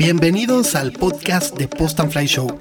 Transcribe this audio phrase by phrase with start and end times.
[0.00, 2.58] Bienvenidos al podcast de Post and Fly Show.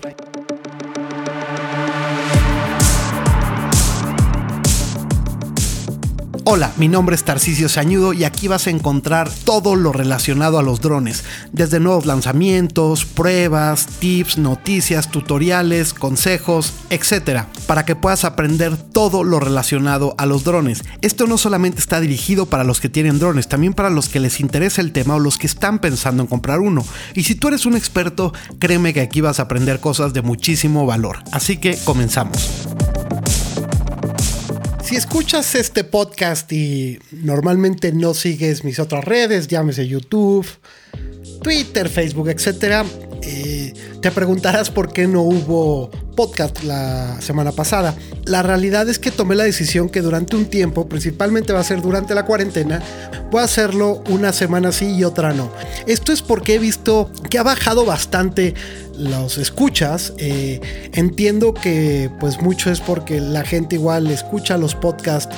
[6.52, 10.64] Hola, mi nombre es Tarcisio Sañudo y aquí vas a encontrar todo lo relacionado a
[10.64, 18.78] los drones, desde nuevos lanzamientos, pruebas, tips, noticias, tutoriales, consejos, etc., para que puedas aprender
[18.78, 20.84] todo lo relacionado a los drones.
[21.02, 24.40] Esto no solamente está dirigido para los que tienen drones, también para los que les
[24.40, 26.84] interesa el tema o los que están pensando en comprar uno.
[27.14, 30.88] Y si tú eres un experto, créeme que aquí vas a aprender cosas de muchísimo
[30.88, 31.20] valor.
[31.32, 32.69] Así que comenzamos.
[34.90, 40.48] Si escuchas este podcast y normalmente no sigues mis otras redes, llámese YouTube,
[41.44, 42.88] Twitter, Facebook, etc.,
[43.22, 43.72] eh,
[44.02, 47.96] te preguntarás por qué no hubo podcast la semana pasada.
[48.26, 51.82] La realidad es que tomé la decisión que durante un tiempo, principalmente va a ser
[51.82, 52.84] durante la cuarentena,
[53.32, 55.50] voy a hacerlo una semana sí y otra no.
[55.88, 58.54] Esto es porque he visto que ha bajado bastante
[58.98, 60.12] los escuchas.
[60.18, 60.60] Eh,
[60.92, 65.34] entiendo que pues mucho es porque la gente igual escucha los podcasts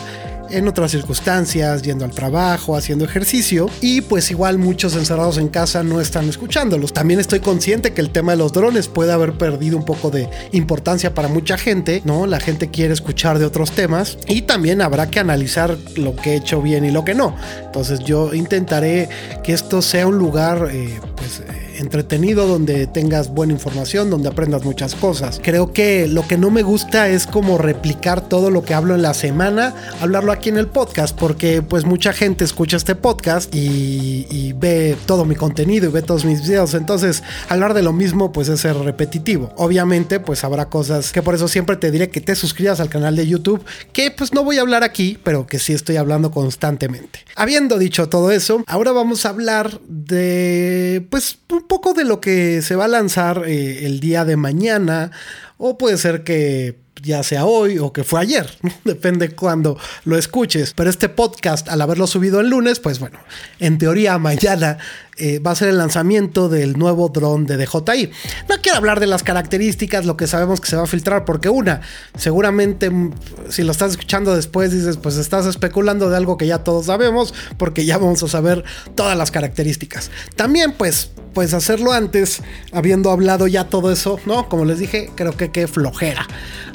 [0.51, 5.83] en otras circunstancias, yendo al trabajo, haciendo ejercicio y pues igual muchos encerrados en casa
[5.83, 6.93] no están escuchándolos.
[6.93, 10.29] También estoy consciente que el tema de los drones puede haber perdido un poco de
[10.51, 12.27] importancia para mucha gente, ¿no?
[12.27, 16.35] La gente quiere escuchar de otros temas y también habrá que analizar lo que he
[16.35, 17.35] hecho bien y lo que no.
[17.63, 19.09] Entonces yo intentaré
[19.43, 21.41] que esto sea un lugar eh, pues
[21.81, 25.39] entretenido, donde tengas buena información, donde aprendas muchas cosas.
[25.43, 29.01] Creo que lo que no me gusta es como replicar todo lo que hablo en
[29.01, 34.53] la semana, hablarlo aquí en el podcast, porque pues mucha gente escucha este podcast y,
[34.61, 36.73] ve todo mi contenido y ve todos mis videos.
[36.75, 39.51] Entonces, hablar de lo mismo pues es ser repetitivo.
[39.55, 43.15] Obviamente pues habrá cosas que por eso siempre te diré que te suscribas al canal
[43.15, 47.25] de YouTube, que pues no voy a hablar aquí, pero que sí estoy hablando constantemente.
[47.35, 51.37] Habiendo dicho todo eso, ahora vamos a hablar de pues
[51.71, 55.09] poco de lo que se va a lanzar eh, el día de mañana,
[55.57, 58.45] o puede ser que ya sea hoy o que fue ayer,
[58.83, 60.73] depende cuando lo escuches.
[60.73, 63.19] Pero este podcast, al haberlo subido el lunes, pues bueno,
[63.59, 64.79] en teoría mañana
[65.21, 68.09] eh, va a ser el lanzamiento del nuevo dron de DJI.
[68.49, 71.47] No quiero hablar de las características, lo que sabemos que se va a filtrar, porque
[71.47, 71.81] una,
[72.17, 73.13] seguramente mm,
[73.47, 77.35] si lo estás escuchando después dices, pues estás especulando de algo que ya todos sabemos,
[77.59, 78.63] porque ya vamos a saber
[78.95, 80.09] todas las características.
[80.35, 84.49] También pues pues hacerlo antes, habiendo hablado ya todo eso, ¿no?
[84.49, 86.27] Como les dije, creo que qué flojera.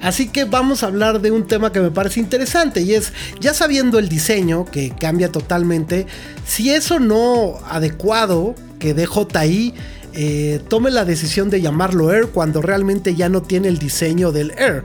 [0.03, 3.55] Así que vamos a hablar de un tema que me parece interesante y es, ya
[3.55, 6.07] sabiendo el diseño, que cambia totalmente,
[6.47, 8.36] si eso no adecuado
[8.79, 9.75] que DJI
[10.19, 14.53] eh, tome la decisión de llamarlo Air cuando realmente ya no tiene el diseño del
[14.53, 14.83] Air.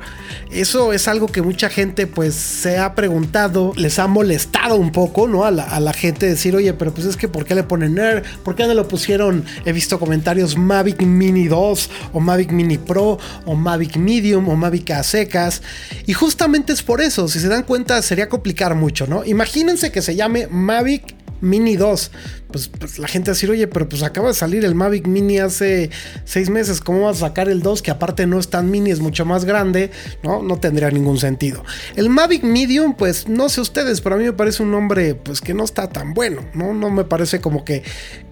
[0.52, 5.30] Eso es algo que mucha gente pues se ha preguntado, les ha molestado un poco,
[5.30, 5.46] ¿no?
[5.46, 8.24] A la, gente decir, oye, pero pues es que ¿por qué le ponen Air?
[8.44, 9.46] ¿Por qué no lo pusieron?
[9.64, 14.92] He visto comentarios Mavic Mini 2 o Mavic Mini Pro o Mavic Medium o Mavic
[14.92, 15.62] a secas.
[16.08, 19.24] Y justamente es por eso, si se dan cuenta sería complicar mucho, ¿no?
[19.24, 22.12] Imagínense que se llame Mavic Mini 2.
[22.52, 25.08] Pues, pues, la gente va a decir, oye, pero pues acaba de salir el Mavic
[25.08, 25.90] Mini hace
[26.26, 27.82] seis meses, ¿cómo vas a sacar el 2?
[27.82, 29.92] Que aparte no es tan mini, es mucho más grande,
[30.24, 30.42] ¿no?
[30.44, 31.64] No tendría ningún sentido.
[31.96, 35.42] El Mavic Medium, pues no sé ustedes, pero a mí me parece un nombre, pues
[35.42, 36.74] que no está tan bueno, ¿no?
[36.74, 37.84] No me parece como que,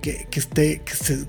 [0.02, 0.82] que, esté,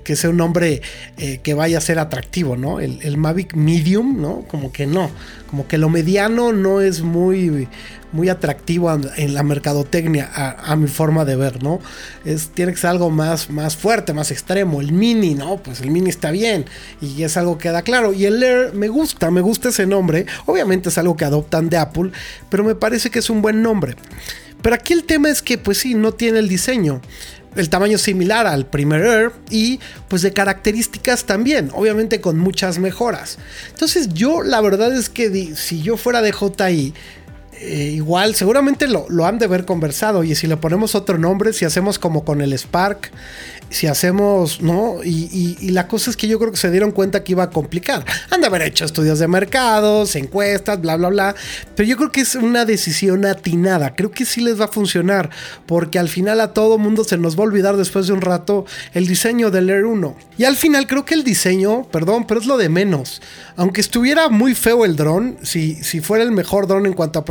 [0.05, 0.83] que, sea un nombre
[1.19, 2.81] eh, que vaya a ser atractivo, ¿no?
[2.81, 4.45] El, el Mavic Medium, ¿no?
[4.49, 5.11] Como que no,
[5.49, 7.69] como que lo mediano no es muy
[8.13, 11.81] muy atractivo en la mercadotecnia a, mi forma de ver, ¿no?
[12.25, 14.81] Es, tiene que algo más, más fuerte, más extremo.
[14.81, 15.59] El mini, ¿no?
[15.59, 16.67] Pues el mini está bien
[17.01, 18.13] y es algo que da claro.
[18.13, 20.27] Y el Air me gusta, me gusta ese nombre.
[20.47, 22.13] Obviamente es algo que adoptan de Apple,
[22.49, 23.97] pero me parece que es un buen nombre.
[24.63, 27.01] Pero aquí el tema es que, pues sí, no tiene el diseño
[27.57, 33.39] el tamaño similar al primer Air y pues de características también, obviamente con muchas mejoras.
[33.71, 36.95] Entonces yo la verdad es que si yo fuera de JI
[37.63, 40.25] eh, igual, seguramente lo, lo, han de haber conversado.
[40.25, 43.11] Y si le ponemos otro nombre, si hacemos como con el Spark,
[43.71, 44.97] si hacemos, ¿no?
[45.05, 48.05] Y, la cosa es que yo creo que se dieron cuenta que iba a complicar.
[48.31, 51.35] Han de haber hecho estudios de mercados, encuestas, bla, bla, bla.
[51.77, 53.95] Pero yo creo que es una decisión atinada.
[53.95, 55.31] Creo que sí les va a funcionar.
[55.67, 58.67] Porque al final a todo mundo se nos va a olvidar después de un rato
[58.93, 60.17] el diseño del Air 1.
[60.37, 63.23] Y al final creo que el diseño, perdón, pero es lo de menos.
[63.55, 67.25] Aunque estuviera muy feo el dron, si, si fuera el mejor dron en cuanto a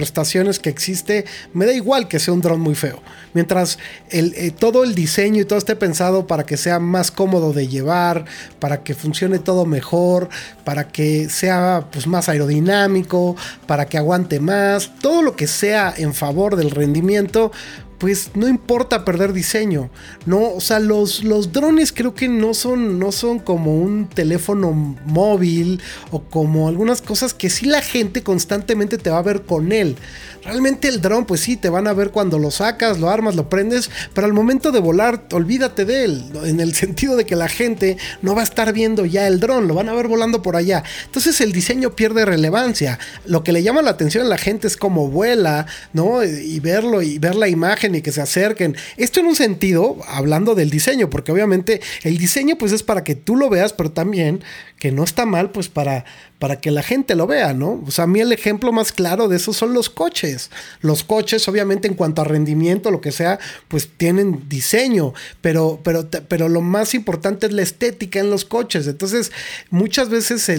[0.60, 3.01] que existe, me da igual que sea un dron muy feo.
[3.33, 3.77] Mientras
[4.10, 7.68] el, eh, todo el diseño y todo esté pensado para que sea más cómodo de
[7.68, 8.25] llevar,
[8.60, 10.30] para que funcione todo mejor,
[10.63, 13.36] para que sea pues, más aerodinámico,
[13.68, 17.51] para que aguante más, todo lo que sea en favor del rendimiento,
[18.00, 19.90] pues no importa perder diseño,
[20.25, 20.54] ¿no?
[20.54, 24.72] O sea, los, los drones creo que no son, no son como un teléfono
[25.06, 25.81] móvil
[26.12, 29.98] o como algunas cosas que sí la gente constantemente te va a ver con él.
[30.44, 33.50] Realmente el dron, pues sí, te van a ver cuando lo sacas, lo armas, lo
[33.50, 37.50] prendes, pero al momento de volar, olvídate de él, en el sentido de que la
[37.50, 40.56] gente no va a estar viendo ya el dron, lo van a ver volando por
[40.56, 40.84] allá.
[41.06, 43.00] Entonces el diseño pierde relevancia.
[43.25, 46.24] Lo que le llama la atención a la gente es cómo vuela, ¿no?
[46.24, 48.75] Y verlo y ver la imagen y que se acerquen.
[48.97, 53.15] Esto en un sentido, hablando del diseño, porque obviamente el diseño pues es para que
[53.15, 54.44] tú lo veas, pero también
[54.80, 56.06] que no está mal pues para,
[56.39, 57.83] para que la gente lo vea, ¿no?
[57.86, 60.50] O sea, a mí el ejemplo más claro de eso son los coches.
[60.80, 66.09] Los coches, obviamente, en cuanto a rendimiento, lo que sea, pues tienen diseño, pero, pero,
[66.09, 68.88] pero lo más importante es la estética en los coches.
[68.88, 69.33] Entonces,
[69.69, 70.50] muchas veces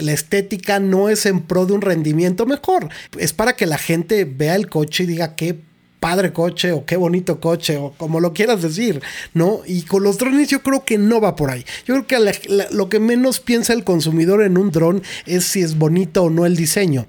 [0.00, 2.88] la estética no es en pro de un rendimiento mejor,
[3.18, 5.58] es para que la gente vea el coche y diga qué
[6.04, 9.00] padre coche o qué bonito coche o como lo quieras decir,
[9.32, 9.62] ¿no?
[9.66, 11.64] Y con los drones yo creo que no va por ahí.
[11.86, 15.78] Yo creo que lo que menos piensa el consumidor en un dron es si es
[15.78, 17.06] bonito o no el diseño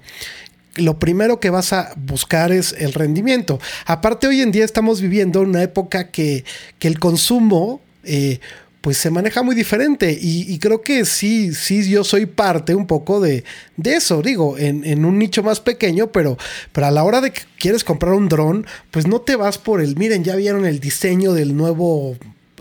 [0.76, 3.58] lo primero que vas a buscar es el rendimiento.
[3.86, 6.44] Aparte, hoy en día estamos viviendo una época que,
[6.78, 8.40] que el consumo eh,
[8.86, 10.16] pues se maneja muy diferente.
[10.16, 13.42] Y, creo que sí, sí, yo soy parte un poco de,
[13.82, 16.38] eso, digo, en, un nicho más pequeño, pero,
[16.70, 19.80] pero a la hora de que quieres comprar un dron, pues no te vas por
[19.80, 22.12] el, miren, ya vieron el diseño del nuevo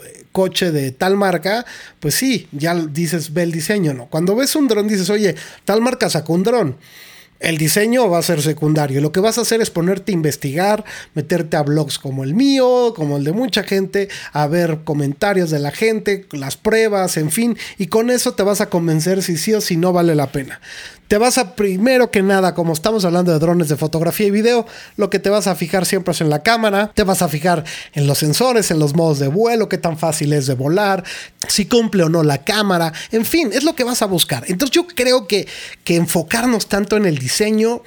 [0.04, 1.64] eh, coche de tal marca,
[2.00, 4.08] pues sí, ya dices, ve el diseño, ¿no?
[4.08, 6.76] Cuando ves un dron dices, oye, tal marca sacó un dron
[7.46, 9.02] el diseño va a ser secundario.
[9.02, 10.84] Lo que vas a hacer es ponerte a investigar,
[11.14, 15.60] meterte a blogs como el mío, como el de mucha gente, a ver comentarios de
[15.60, 19.54] la gente, las pruebas, en fin, y con eso te vas a convencer si sí
[19.54, 20.60] o si no vale la pena.
[21.08, 24.66] Te vas a, primero que nada, como estamos hablando de drones de fotografía y video,
[24.98, 27.64] lo que te vas a fijar siempre es en la cámara, te vas a fijar
[27.94, 31.04] en los sensores, en los modos de vuelo, qué tan fácil es de volar,
[31.48, 34.46] si cumple o no la cámara, en fin, es lo que vas a buscar.
[34.48, 35.48] Entonces yo creo que,
[35.84, 37.84] que enfocarnos tanto en el diseño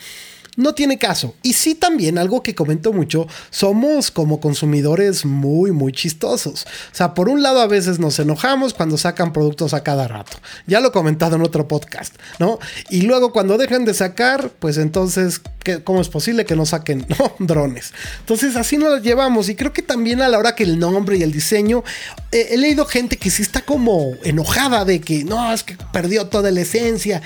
[0.58, 1.36] no tiene caso.
[1.42, 6.66] Y sí también, algo que comento mucho, somos como consumidores muy, muy chistosos.
[6.92, 10.36] O sea, por un lado a veces nos enojamos cuando sacan productos a cada rato.
[10.66, 12.58] Ya lo he comentado en otro podcast, ¿no?
[12.90, 15.40] Y luego cuando dejan de sacar, pues entonces,
[15.84, 17.06] ¿cómo es posible que no saquen
[17.38, 17.92] drones?
[18.18, 19.48] Entonces así nos llevamos.
[19.48, 21.84] Y creo que también a la hora que el nombre y el diseño,
[22.32, 26.50] he leído gente que sí está como enojada de que no, es que perdió toda
[26.50, 27.22] la esencia.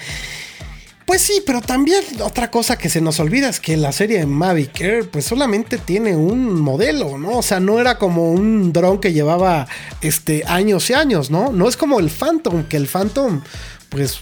[1.07, 4.81] Pues sí, pero también otra cosa que se nos olvida es que la serie Mavic
[4.81, 7.39] Air pues solamente tiene un modelo, ¿no?
[7.39, 9.67] O sea, no era como un dron que llevaba
[10.01, 11.53] este, años y años, ¿no?
[11.53, 13.43] No es como el Phantom, que el Phantom
[13.89, 14.21] pues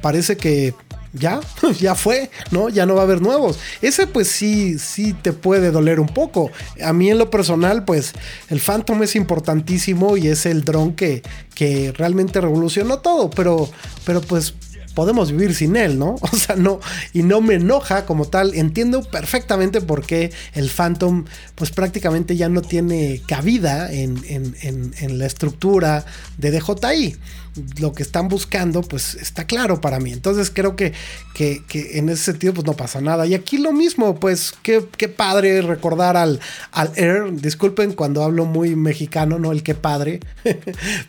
[0.00, 0.74] parece que
[1.12, 1.40] ya,
[1.78, 2.68] ya fue, ¿no?
[2.68, 3.58] Ya no va a haber nuevos.
[3.82, 6.50] Ese pues sí, sí te puede doler un poco.
[6.82, 8.12] A mí en lo personal pues
[8.48, 11.22] el Phantom es importantísimo y es el dron que,
[11.54, 13.68] que realmente revolucionó todo, pero,
[14.04, 14.54] pero pues
[14.92, 16.16] podemos vivir sin él, ¿no?
[16.32, 16.80] O sea, no,
[17.12, 18.54] y no me enoja como tal.
[18.54, 21.24] Entiendo perfectamente por qué el Phantom,
[21.54, 24.12] pues prácticamente ya no tiene cabida en,
[25.18, 26.04] la estructura
[26.38, 27.16] de DJI.
[27.78, 30.10] Lo que están buscando, pues está claro para mí.
[30.12, 30.94] Entonces creo que,
[31.34, 31.62] que,
[31.98, 33.26] en ese sentido, pues no pasa nada.
[33.26, 36.40] Y aquí lo mismo, pues qué, qué padre recordar al,
[36.72, 37.30] al Air.
[37.32, 39.52] Disculpen cuando hablo muy mexicano, ¿no?
[39.52, 40.20] El qué padre.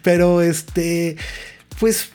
[0.03, 1.15] Pero este,
[1.79, 2.09] pues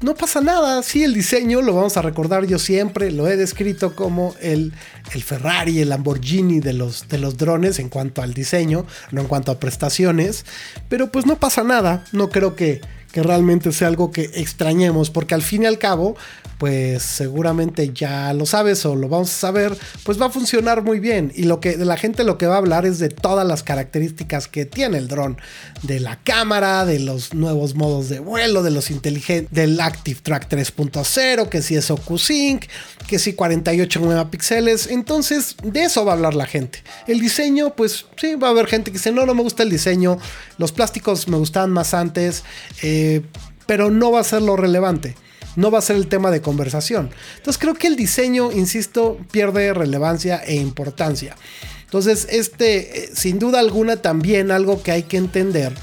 [0.00, 0.82] no pasa nada.
[0.82, 3.10] Sí, el diseño lo vamos a recordar yo siempre.
[3.10, 4.72] Lo he descrito como el,
[5.12, 9.26] el Ferrari, el Lamborghini de los, de los drones en cuanto al diseño, no en
[9.26, 10.44] cuanto a prestaciones.
[10.88, 12.04] Pero pues no pasa nada.
[12.12, 12.80] No creo que,
[13.12, 16.16] que realmente sea algo que extrañemos, porque al fin y al cabo,
[16.58, 20.98] pues seguramente ya lo sabes o lo vamos a saber, pues va a funcionar muy
[20.98, 21.32] bien.
[21.34, 24.48] Y lo que la gente lo que va a hablar es de todas las características
[24.48, 25.38] que tiene el dron,
[25.82, 30.48] de la cámara, de los nuevos modos de vuelo, de los inteligentes, del Active Track
[30.50, 32.64] 3.0, que si es OcuSync,
[33.06, 34.88] que si 48 megapíxeles.
[34.88, 36.82] Entonces, de eso va a hablar la gente.
[37.06, 39.70] El diseño, pues sí, va a haber gente que dice, no, no me gusta el
[39.70, 40.18] diseño,
[40.58, 42.42] los plásticos me gustaban más antes,
[42.82, 42.97] eh,
[43.66, 45.14] pero no va a ser lo relevante
[45.58, 47.10] no va a ser el tema de conversación.
[47.36, 51.34] Entonces creo que el diseño, insisto, pierde relevancia e importancia.
[51.82, 55.74] Entonces, este, eh, sin duda alguna, también algo que hay que entender,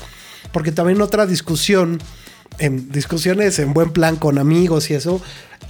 [0.54, 2.00] porque también otra discusión,
[2.58, 5.22] en discusiones en buen plan con amigos y eso,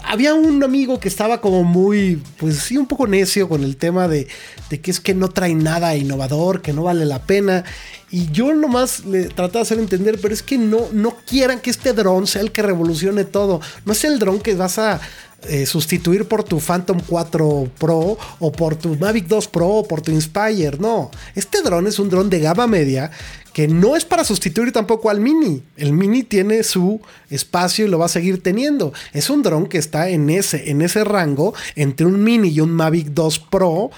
[0.08, 4.08] había un amigo que estaba como muy, pues sí, un poco necio con el tema
[4.08, 4.28] de,
[4.70, 7.64] de que es que no trae nada innovador, que no vale la pena.
[8.12, 11.70] Y yo nomás le trataba de hacer entender, pero es que no, no quieran que
[11.70, 13.62] este dron sea el que revolucione todo.
[13.86, 15.02] No es el dron que vas a
[15.48, 20.02] eh, sustituir por tu Phantom 4 Pro o por tu Mavic 2 Pro o por
[20.02, 20.78] tu Inspire.
[20.80, 23.12] No, este dron es un dron de gama media
[23.56, 25.64] que no es para sustituir tampoco al Mini.
[25.78, 28.92] El Mini tiene su espacio y lo va a seguir teniendo.
[29.14, 32.72] Es un dron que está en ese, en ese rango entre un Mini y un
[32.72, 33.92] Mavic 2 Pro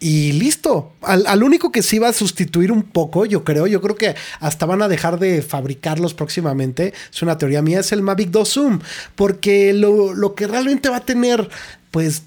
[0.00, 0.94] y listo.
[1.00, 4.66] Al, único que sí va a sustituir un poco, yo creo, yo creo que hasta
[4.66, 8.80] van a dejar de fabricarlos próximamente, es una teoría mía, es el Mavic 2 Zoom,
[9.14, 11.48] porque lo, que realmente va a tener
[11.94, 12.24] pues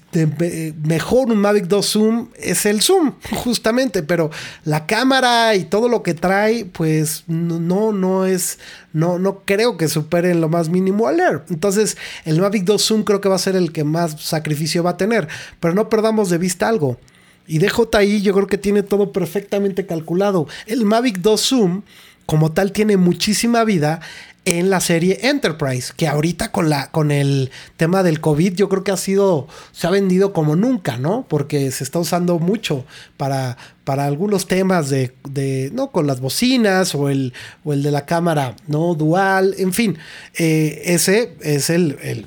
[0.82, 3.12] mejor un Mavic 2 Zoom es el Zoom,
[3.44, 4.30] justamente, pero
[4.64, 8.60] la cámara y todo lo que trae, pues no, no es,
[8.94, 11.42] no, no creo que superen lo más mínimo al Air.
[11.50, 14.92] Entonces, el Mavic 2 Zoom creo que va a ser el que más sacrificio va
[14.92, 15.28] a tener,
[15.60, 16.98] pero no perdamos de vista algo.
[17.46, 20.48] Y DJI yo creo que tiene todo perfectamente calculado.
[20.64, 21.82] El Mavic 2 Zoom,
[22.24, 24.00] como tal, tiene muchísima vida
[24.44, 28.82] en la serie Enterprise, que ahorita con, la, con el tema del COVID yo creo
[28.82, 31.26] que ha sido, se ha vendido como nunca, ¿no?
[31.28, 32.84] Porque se está usando mucho
[33.16, 35.90] para, para algunos temas de, de, ¿no?
[35.90, 38.94] Con las bocinas o el, o el de la cámara, ¿no?
[38.94, 39.98] Dual, en fin,
[40.38, 42.26] eh, ese es el, el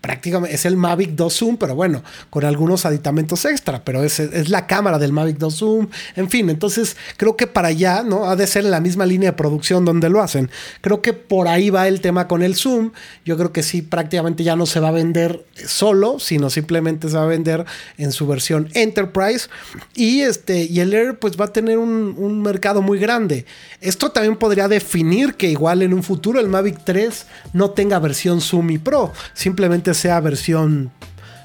[0.00, 4.48] prácticamente es el Mavic 2 Zoom, pero bueno, con algunos aditamentos extra, pero es, es,
[4.48, 8.28] la cámara del Mavic 2 Zoom, en fin, entonces creo que para allá, ¿no?
[8.28, 10.50] Ha de ser en la misma línea de producción donde lo hacen.
[10.80, 12.92] Creo que por ahí va el tema con el Zoom,
[13.24, 17.16] yo creo que sí, prácticamente ya no se va a vender solo, sino simplemente se
[17.16, 17.64] va a vender
[17.96, 19.48] en su versión Enterprise
[19.94, 23.46] y este, y el Air pues va a tener un, mercado muy grande.
[23.80, 28.40] Esto también podría definir que igual en un futuro el Mavic 3 no tenga versión
[28.40, 29.12] Zoom y Pro,
[29.94, 30.92] sea versión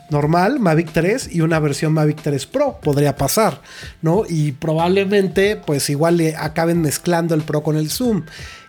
[0.10, 3.62] normal, Mavic 3 y una versión Mavic 3 Pro podría pasar,
[4.02, 4.24] ¿no?
[4.28, 8.24] Y probablemente pues igual le acaben mezclando el Pro con el Zoom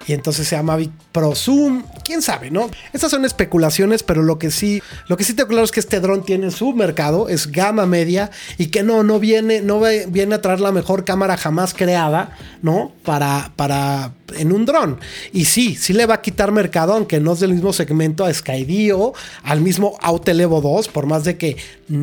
[0.07, 2.71] y entonces sea Mavic Pro Zoom, quién sabe, ¿no?
[2.93, 6.01] Estas son especulaciones, pero lo que sí, lo que sí tengo claro es que este
[6.01, 10.43] dron tiene su mercado, es gama media y que no, no viene, no viene a
[10.43, 12.93] traer la mejor cámara jamás creada, ¿no?
[13.05, 14.99] Para, para, en un dron.
[15.33, 18.33] Y sí, sí le va a quitar mercado, aunque no es del mismo segmento a
[18.33, 21.57] Skydio, al mismo Evo 2, por más de que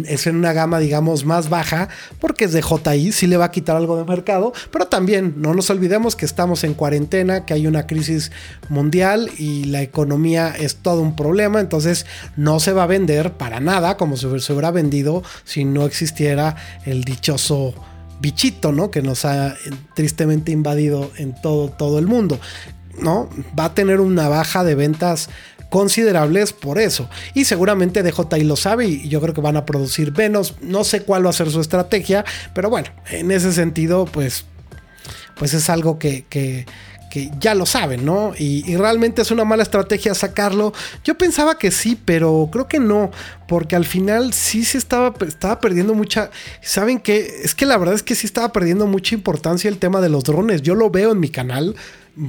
[0.05, 1.89] es en una gama, digamos, más baja,
[2.19, 5.53] porque es de JI, sí le va a quitar algo de mercado, pero también no
[5.53, 8.31] nos olvidemos que estamos en cuarentena, que hay una crisis
[8.69, 12.05] mundial y la economía es todo un problema, entonces
[12.37, 16.55] no se va a vender para nada como se hubiera vendido si no existiera
[16.85, 17.73] el dichoso
[18.21, 18.91] bichito, ¿no?
[18.91, 19.57] Que nos ha
[19.93, 22.39] tristemente invadido en todo, todo el mundo.
[22.99, 23.29] ¿no?
[23.57, 25.29] Va a tener una baja de ventas
[25.69, 27.09] considerables por eso.
[27.33, 30.55] Y seguramente DJI lo sabe y yo creo que van a producir menos.
[30.61, 34.45] No sé cuál va a ser su estrategia, pero bueno, en ese sentido, pues,
[35.35, 36.65] pues es algo que, que
[37.11, 38.33] que ya lo saben, ¿no?
[38.39, 40.73] Y, realmente es una mala estrategia sacarlo.
[41.03, 43.11] Yo pensaba que sí, pero creo que no,
[43.51, 46.31] porque al final sí se estaba, estaba perdiendo mucha...
[46.61, 47.41] ¿Saben qué?
[47.43, 50.23] Es que la verdad es que sí estaba perdiendo mucha importancia el tema de los
[50.23, 50.61] drones.
[50.61, 51.75] Yo lo veo en mi canal,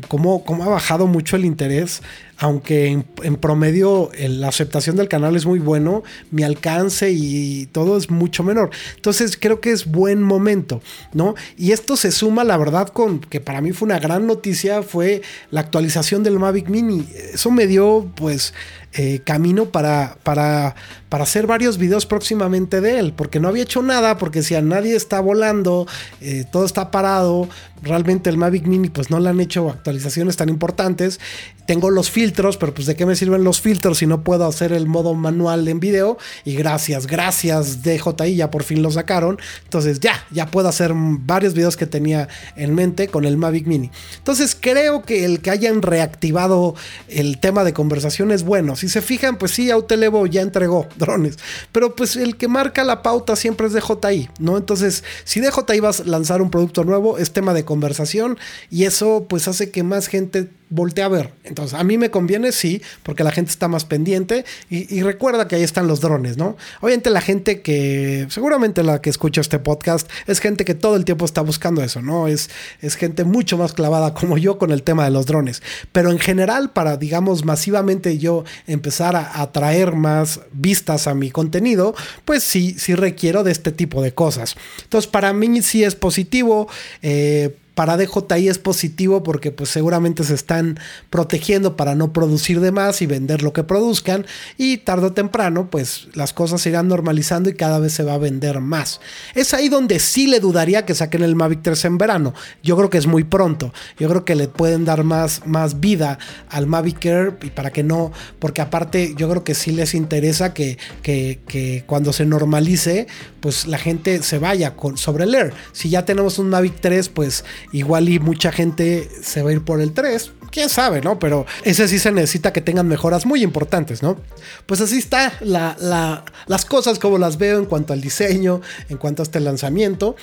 [0.08, 2.02] cómo, cómo ha bajado mucho el interés
[2.42, 6.02] aunque en, promedio la aceptación del canal es muy bueno,
[6.32, 8.70] mi alcance y todo es mucho menor.
[8.96, 11.36] Entonces creo que es buen momento, ¿no?
[11.56, 15.22] Y esto se suma, la verdad, con que para mí fue una gran noticia, fue
[15.52, 17.06] la actualización del Mavic Mini.
[17.32, 18.54] Eso me dio, pues,
[18.94, 20.74] eh, camino para, para,
[21.12, 24.62] para hacer varios videos próximamente de él, porque no había hecho nada, porque si a
[24.62, 25.86] nadie está volando,
[26.22, 27.50] eh, todo está parado,
[27.82, 31.20] realmente el Mavic Mini pues no le han hecho actualizaciones tan importantes,
[31.66, 34.72] tengo los filtros, pero pues de qué me sirven los filtros si no puedo hacer
[34.72, 36.18] el modo manual en video.
[36.44, 39.38] Y gracias, gracias DJI, ya por fin lo sacaron.
[39.64, 43.90] Entonces ya, ya puedo hacer varios videos que tenía en mente con el Mavic Mini.
[44.18, 46.74] Entonces creo que el que hayan reactivado
[47.08, 48.76] el tema de conversación es bueno.
[48.76, 51.38] Si se fijan, pues sí, Autelevo ya entregó drones.
[51.72, 54.56] Pero pues el que marca la pauta siempre es DJI, ¿no?
[54.56, 58.38] Entonces, si DJI va a lanzar un producto nuevo, es tema de conversación
[58.70, 61.30] y eso pues hace que más gente voltea a ver.
[61.44, 65.56] Entonces, a mí me conviene, sí, porque la gente está más pendiente y, recuerda que
[65.56, 66.56] ahí están los drones, ¿no?
[66.80, 71.04] Obviamente la gente que, seguramente la que escucha este podcast, es gente que todo el
[71.04, 72.26] tiempo está buscando eso, ¿no?
[72.26, 72.48] Es,
[72.80, 75.62] es gente mucho más clavada como yo con el tema de los drones.
[75.92, 81.94] Pero en general, para, digamos, masivamente yo empezar a atraer más vistas a mi contenido,
[82.24, 84.56] pues sí, sí requiero de este tipo de cosas.
[84.84, 86.68] Entonces, para mí sí es positivo.
[87.02, 90.78] Eh, para DJI es positivo porque pues seguramente se están
[91.10, 94.26] protegiendo para no producir de más y vender lo que produzcan
[94.58, 98.14] y tarde o temprano pues las cosas se irán normalizando y cada vez se va
[98.14, 99.00] a vender más.
[99.34, 102.34] Es ahí donde sí le dudaría que saquen el Mavic 3 en verano.
[102.62, 103.72] Yo creo que es muy pronto.
[103.98, 107.82] Yo creo que le pueden dar más, más vida al Mavic Air y para que
[107.82, 113.06] no, porque aparte yo creo que sí les interesa que, que, cuando se normalice
[113.40, 115.52] pues la gente se vaya con, sobre el Air.
[115.72, 119.62] Si ya tenemos un Mavic 3 pues igual y mucha gente se va a ir
[119.62, 120.32] por el 3.
[120.50, 121.18] Quién sabe, ¿no?
[121.18, 124.18] Pero ese sí se necesita que tengan mejoras muy importantes, ¿no?
[124.66, 129.24] Pues así está las cosas como las veo en cuanto al diseño, en cuanto a
[129.24, 130.16] este lanzamiento.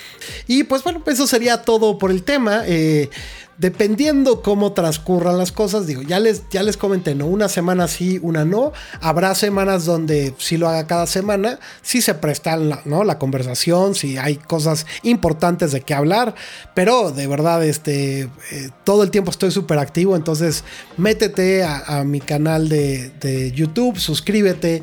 [0.48, 2.64] Y pues bueno, eso sería todo por el tema.
[2.66, 3.10] Eh,
[3.60, 7.28] dependiendo cómo transcurran las cosas, digo, ya les, ya les comenté, ¿no?
[7.28, 8.72] Una semana sí, una no.
[9.02, 13.04] Habrá semanas donde si lo haga cada semana, sí se presta la, ¿no?
[13.04, 16.36] la conversación, si hay cosas importantes de qué hablar,
[16.74, 20.64] pero de verdad, este, eh, todo el tiempo estoy súper activo, entonces
[20.96, 24.82] métete a, mi canal de, YouTube, suscríbete,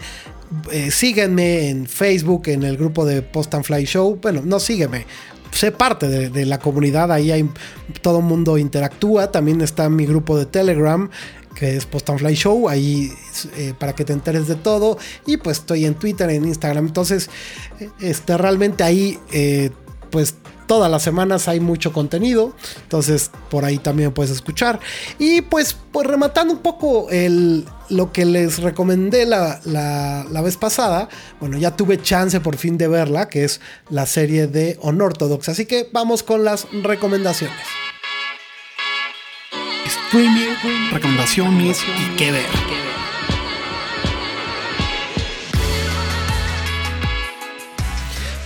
[0.71, 4.19] eh, en Facebook, en el grupo de Post and Fly Show.
[4.21, 5.07] Bueno, no sígueme,
[5.57, 7.49] sé parte de, la comunidad, ahí hay,
[8.03, 11.11] todo el mundo interactúa, también está mi grupo de Telegram
[11.57, 13.11] que es Post and Fly Show, ahí
[13.57, 14.99] eh, para que te enteres de todo.
[15.25, 16.87] Y pues estoy en Twitter, en Instagram.
[16.87, 17.31] Entonces,
[17.99, 19.71] este, realmente ahí, eh,
[20.11, 20.35] pues
[20.67, 22.55] todas las semanas hay mucho contenido.
[22.83, 24.81] Entonces, por ahí también puedes escuchar.
[25.19, 31.09] Y pues, pues rematando un poco el, lo que les recomendé la, la, vez pasada.
[31.41, 35.49] Bueno, ya tuve chance por fin de verla, que es la serie de Unorthodox.
[35.49, 37.57] Así que vamos con las recomendaciones.
[39.87, 40.55] Streaming,
[40.93, 42.86] recomendaciones y qué ver.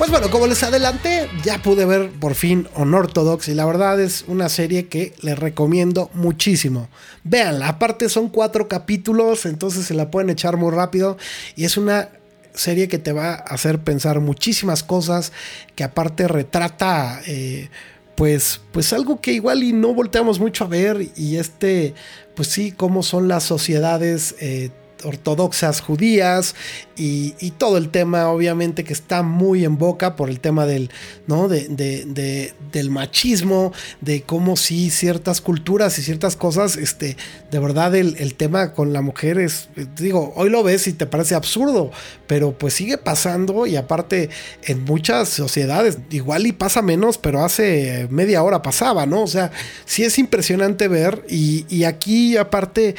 [0.01, 4.25] Pues bueno, como les adelanté, ya pude ver por fin Unorthodox y la verdad es
[4.29, 6.89] una serie que les recomiendo muchísimo.
[7.23, 11.19] Véanla, aparte son cuatro capítulos, entonces se la pueden echar muy rápido
[11.55, 12.09] y es una
[12.55, 15.33] serie que te va a hacer pensar muchísimas cosas,
[15.75, 17.21] que aparte retrata...
[17.27, 17.69] Eh,
[18.15, 21.95] pues, pues algo que igual y no volteamos mucho a ver y este,
[22.35, 24.69] pues sí, cómo son las sociedades eh,
[25.05, 26.55] ortodoxas judías
[26.97, 30.91] y, todo el tema obviamente que está muy en boca por el tema del,
[31.27, 31.49] ¿no?
[31.49, 37.17] de, del machismo, de cómo si ciertas culturas y ciertas cosas, este,
[37.51, 41.35] de verdad el, tema con la mujer es, digo, hoy lo ves y te parece
[41.35, 41.91] absurdo,
[42.27, 44.31] pero pues sigue pasando y aparte
[44.65, 49.23] en muchas sociedades, igual y pasa menos, pero hace media hora pasaba, ¿no?
[49.23, 49.51] O sea,
[49.85, 52.95] sí es impresionante ver y, aquí aparte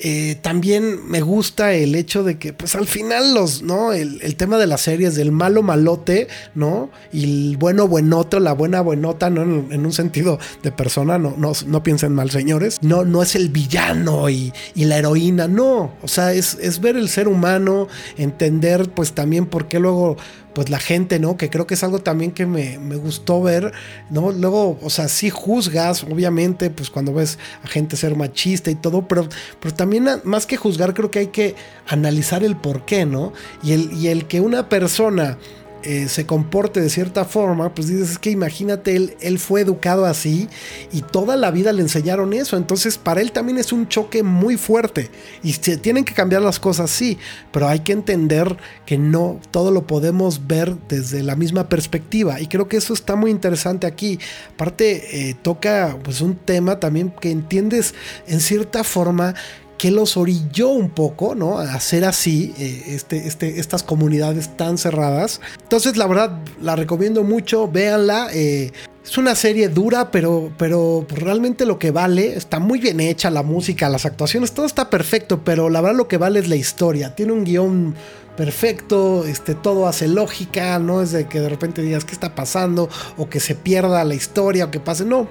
[0.00, 3.92] eh, también me gusta el hecho de que, pues al final, los, ¿no?
[3.92, 6.90] El, tema de las series del malo malote, ¿no?
[7.12, 9.42] Y el bueno buenote, la buena buenota, ¿no?
[9.42, 12.78] En, un sentido de persona, no, no, no, piensen mal, señores.
[12.82, 15.92] No, no es el villano y, y la heroína, no.
[16.02, 20.16] O sea, es, es ver el ser humano, entender, pues también por qué luego
[20.54, 21.36] pues la gente, ¿no?
[21.36, 23.72] Que creo que es algo también que me, gustó ver,
[24.10, 24.32] ¿no?
[24.32, 29.06] Luego, o sea, sí juzgas, obviamente, pues cuando ves a gente ser machista y todo,
[29.08, 29.28] pero,
[29.60, 31.56] pero también más que juzgar, creo que hay que
[31.88, 33.32] analizar el por qué, ¿no?
[33.62, 35.38] Y el, y el que una persona
[35.84, 40.06] eh, se comporte de cierta forma, pues dices, es que imagínate, él, él fue educado
[40.06, 40.48] así
[40.92, 44.56] y toda la vida le enseñaron eso, entonces para él también es un choque muy
[44.56, 45.10] fuerte
[45.42, 47.18] y se tienen que cambiar las cosas, sí,
[47.52, 52.46] pero hay que entender que no todo lo podemos ver desde la misma perspectiva y
[52.46, 54.18] creo que eso está muy interesante aquí.
[54.54, 57.94] Aparte, eh, toca pues un tema también que entiendes
[58.26, 59.34] en cierta forma
[59.78, 61.58] que los orilló un poco, ¿no?
[61.58, 65.40] A hacer así, eh, este, este, estas comunidades tan cerradas.
[65.62, 68.28] Entonces, la verdad, la recomiendo mucho, véanla.
[68.32, 68.72] Eh,
[69.04, 73.42] es una serie dura, pero, pero realmente lo que vale, está muy bien hecha la
[73.42, 77.14] música, las actuaciones, todo está perfecto, pero la verdad lo que vale es la historia.
[77.14, 77.94] Tiene un guion
[78.36, 82.88] perfecto, este, todo hace lógica, no es de que de repente digas qué está pasando,
[83.18, 85.28] o que se pierda la historia, o que pase, no,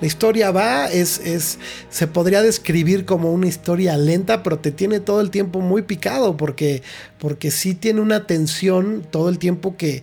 [0.00, 1.58] la historia va, es, es,
[1.90, 6.36] se podría describir como una historia lenta, pero te tiene todo el tiempo muy picado,
[6.36, 6.82] porque,
[7.18, 10.02] porque sí tiene una tensión todo el tiempo que,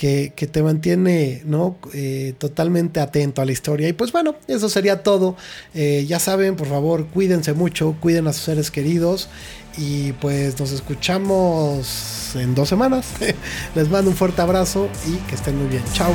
[0.00, 1.76] que, te mantiene ¿no?
[1.92, 3.86] Eh, totalmente atento a la historia.
[3.86, 5.36] Y pues bueno, eso sería todo.
[5.74, 9.28] Eh, ya saben, por favor, cuídense mucho, cuiden a sus seres queridos.
[9.76, 13.08] Y pues nos escuchamos en dos semanas.
[13.74, 15.82] Les mando un fuerte abrazo y que estén muy bien.
[15.92, 16.14] Chao.